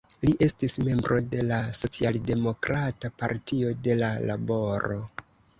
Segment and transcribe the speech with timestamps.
[0.27, 5.03] Li estis membro de la socialdemokrata Partio de la Laboro.